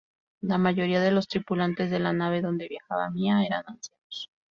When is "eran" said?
3.45-3.63